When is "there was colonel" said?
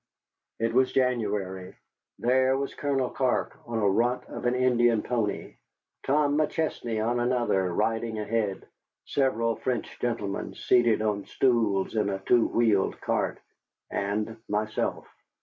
2.17-3.11